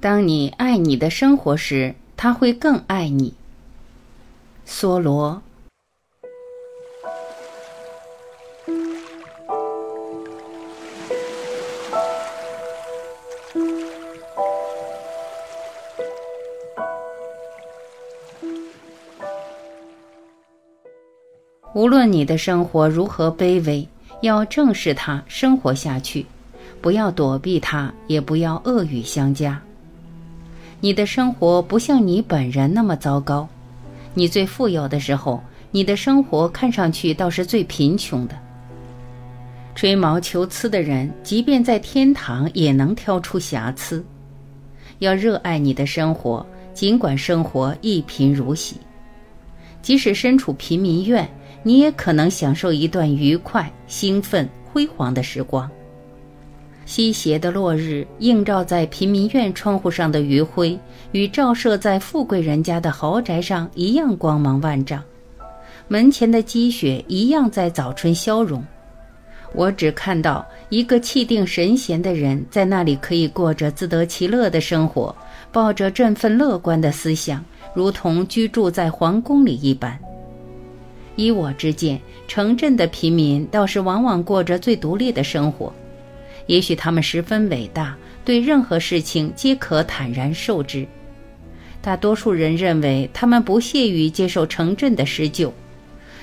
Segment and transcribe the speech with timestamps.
[0.00, 3.34] 当你爱你的生活时，他会更爱你。
[4.66, 5.42] 梭罗。
[21.74, 23.86] 无论你的生活如何卑微，
[24.22, 26.24] 要正视它，生活下去，
[26.80, 29.60] 不要躲避它，也不要恶语相加。
[30.80, 33.46] 你的生活不像你本人那么糟糕。
[34.14, 38.34] 你最富有的时候，你的生活看上去倒是最贫穷的。
[39.74, 44.04] 吹毛求疵的人，即便在天堂也能挑出瑕疵。
[44.98, 48.76] 要热爱你的生活，尽管生活一贫如洗，
[49.80, 51.28] 即使身处贫民院。
[51.62, 55.70] 你也可能享受一段愉快、兴奋、辉煌的时光。
[56.90, 60.76] 西斜的落日映照在贫民院窗户上的余晖，
[61.12, 65.00] 与照射在富贵人家的豪宅上一样光芒万丈。
[65.86, 68.60] 门前的积雪一样在早春消融。
[69.54, 75.14] 我只看到一个气定神闲的人在那里，可以过着自得其乐的生活，
[75.52, 79.96] 抱着振奋乐观的思想，如同居住在皇宫里一般。
[81.14, 85.72] 依我之见，城镇的平民倒是往往过着最独立的生活。
[86.50, 90.84] 也许他们十分伟大，对任何事情皆可坦然受之。
[91.80, 95.54] 大多数人认为他们不屑于接受城镇的施救，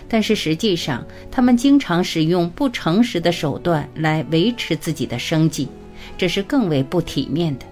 [0.10, 5.70] 但是实际上，他们经常使用不诚实的手段来维持自己的生计，
[6.18, 7.66] 这是更为不体面的。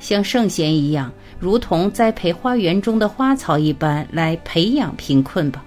[0.00, 5.64] 像圣贤一样，如同栽培花园中的花草一般来培养贫困吧。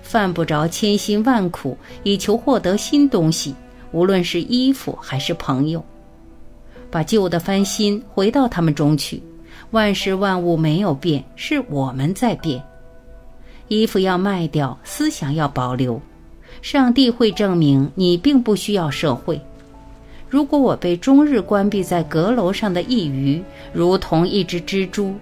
[0.00, 3.54] 犯不着千辛万苦以求获得新东西，
[3.92, 5.84] 无论是衣服还是朋友。
[6.90, 9.22] 把旧的翻新，回到他们中去。
[9.70, 12.62] 万事万物没有变，是我们在变。
[13.68, 16.00] 衣服要卖掉，思想要保留。
[16.60, 19.40] 上帝会证明你并不需要社会。
[20.28, 25.14] 如果我被终日关闭在阁楼上的一隅，如同一只蜘蛛，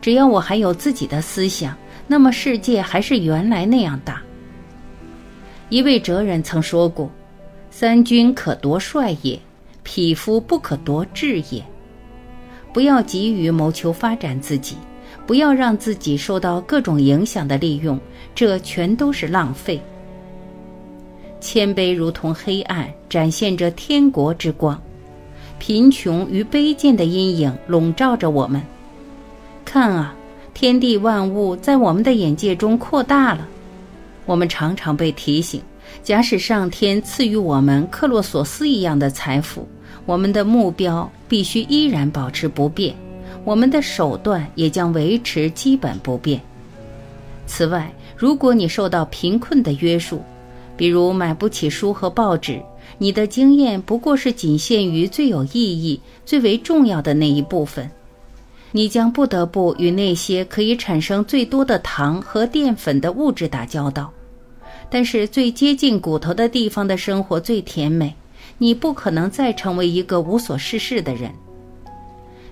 [0.00, 4.22] 只要我还有自己的思想，那么世界还是原来那样大。
[5.68, 7.10] 一位哲人曾说过
[7.78, 9.38] ：“三军可夺帅也，
[9.82, 11.62] 匹夫不可夺志也。”
[12.72, 14.76] 不要急于谋求发展自己，
[15.26, 18.00] 不要让自己受到各种影响的利用，
[18.34, 19.78] 这全都是浪费。
[21.38, 24.74] 谦卑如同黑暗，展现着天国之光；
[25.58, 28.62] 贫穷与卑贱的阴影笼罩着我们。
[29.66, 30.14] 看啊，
[30.54, 33.46] 天地万物在我们的眼界中扩大了。
[34.24, 35.60] 我们常常被提醒，
[36.02, 39.66] 假使上天赐予我们克洛索斯一样的财富，
[40.04, 42.94] 我们的目标必须依然保持不变，
[43.44, 46.40] 我们的手段也将维持基本不变。
[47.46, 50.22] 此外，如果你受到贫困的约束，
[50.76, 52.60] 比如买不起书和报纸，
[52.98, 57.90] 你的经验不过是仅限于最有意义、最为重要的那一部分。
[58.72, 64.12] 你将不得不与那些可以产生最多的糖和淀粉的物质打交道。
[64.88, 68.14] 但是最接近骨头的地方的生活最甜美，
[68.58, 71.30] 你不可能再成为一个无所事事的人。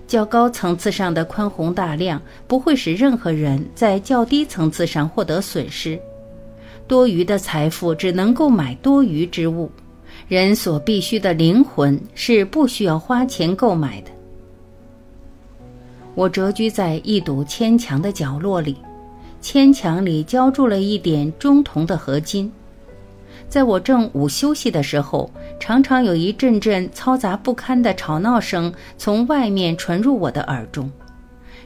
[0.07, 5.99] 较高层次上的宽宏大量不会使任何人在较低层次上获得损失。
[6.87, 9.71] 多余的财富只能够买多余之物，
[10.27, 14.11] 人所必需的灵魂是不需要花钱购买的。
[16.13, 18.77] 我蛰居在一堵牵墙的角落里。
[19.45, 22.51] 铅墙里浇筑了一点中铜的合金，
[23.47, 25.29] 在我正午休息的时候，
[25.59, 30.91] 常常有一阵阵嘈杂不堪的吵闹声从外面传入我的耳中，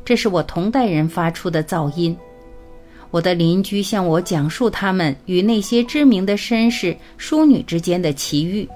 [0.03, 2.13] 这是我同代人发出的噪音。
[3.11, 8.67] 我的邻居向我讲述他们与那些知名的绅士、淑女之间的奇遇，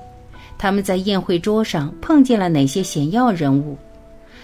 [0.58, 3.76] 他们在宴会桌上碰见了哪些显要人物，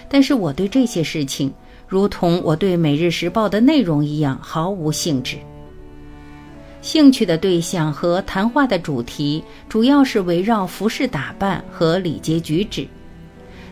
[0.09, 1.49] 但是我对这些事情。
[1.89, 5.37] 如同我对《每日时报》的内容一样毫无兴致。
[6.81, 12.87] 兴趣的对象和谈话的主题主要是围绕服饰打扮和礼节举止，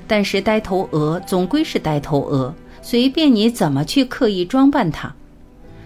[0.07, 5.13] 但是呆头鹅总归是呆头鹅，随便你怎么去刻意装扮它。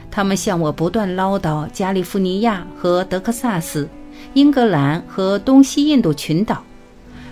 [0.10, 3.88] 他们向我不断唠叨加利福尼亚和德克萨斯、
[4.34, 6.64] 英格兰和东西印度群岛，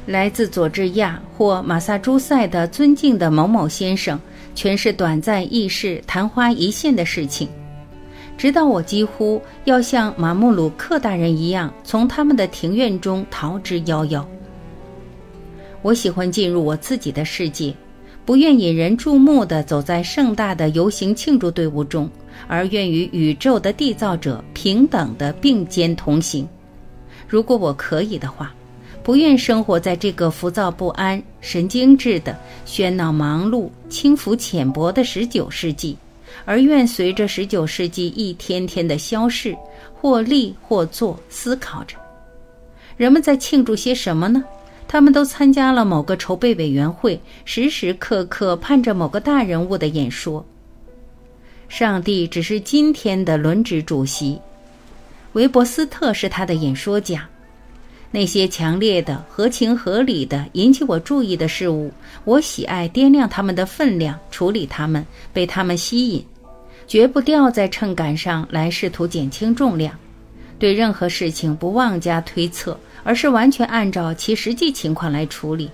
[0.06, 4.20] 来自佐治亚或马萨诸塞的尊敬的某某先生。
[4.60, 7.48] 全是短暂易逝、昙花一现的事情，
[8.38, 14.22] 直到我几乎要像马穆鲁克大人一样，从他们的庭院中逃之夭夭。
[15.82, 17.74] 我喜欢进入我自己的世界，
[18.26, 22.10] 不愿引人注目地走在盛大的游行庆祝队伍中，
[22.46, 26.46] 而愿与宇宙的缔造者平等的并肩同行。
[27.30, 28.54] 如果我可以的话，
[29.10, 35.98] 不愿生活在这个浮躁不安、神经质的喧闹忙碌、轻浮浅薄的十九世纪，
[36.46, 39.58] 而愿随着十九世纪一天天的消逝，
[39.96, 41.98] 或立或坐，思考着
[42.98, 44.44] 人们在庆祝些什么呢？
[44.88, 50.46] 他们都参加了某个筹备委员会，时时刻刻盼着某个大人物的演说。
[51.68, 54.40] 上帝只是今天的轮值主席，
[55.34, 57.28] 韦伯斯特是他的演说家。
[58.12, 61.92] 那些强烈的、合情合理的、引起我注意的事物，
[62.26, 66.26] 我喜爱掂量它们的分量，处理它们，被它们吸引，
[66.88, 69.94] 绝不吊在秤杆上来试图减轻重量。
[70.58, 72.78] 对任何事情不妄加推测。
[73.02, 75.72] 而是完全按照其实际情况来处理，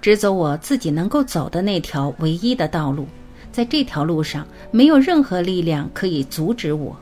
[0.00, 3.06] 只走我自己能够走的那条唯一的道路，
[3.52, 6.98] 在这条路上没有任何力量可以阻止我。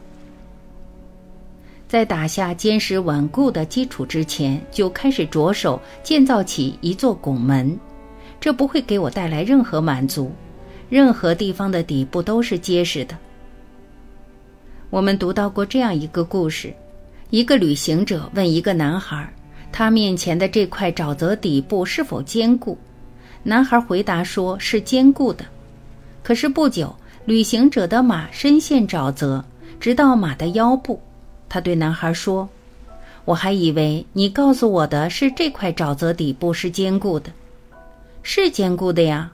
[1.89, 7.79] 在打下坚实稳固的基础之前，就开始着手建造起一座拱门，
[8.39, 10.31] 这不会给我带来任何满足。
[10.91, 13.17] 任何地方的底部都是结实的。
[14.91, 16.73] 我们读到过这样一个故事。
[17.31, 19.31] 一个旅行者问一个男孩
[19.71, 22.77] ：“他面前的这块沼泽底部是否坚固？”
[23.43, 25.45] 男孩回答说：“是坚固的。”
[26.23, 26.95] 可是不久，
[27.27, 29.45] 旅行者的马深陷沼泽，
[29.79, 30.99] 直到马的腰部。
[31.49, 32.49] 他对男孩说
[33.25, 37.31] ：“我还以为你告诉我的是这块沼泽底部是坚固的，
[38.23, 39.33] 是坚固的呀。”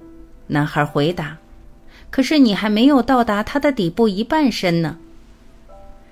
[0.49, 1.39] 男孩回答
[2.11, 4.99] ：“可是你还没有到达它的底部一半深呢。”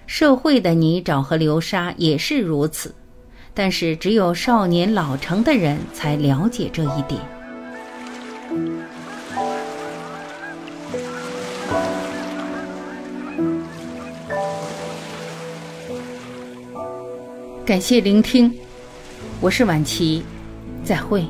[0.07, 2.95] 社会的泥沼和流沙也是如此，
[3.55, 7.21] 但是只有少年老成的人才了解这一点。
[17.65, 18.53] 感谢聆听，
[19.41, 20.25] 我是晚琪，
[20.85, 21.25] 再会。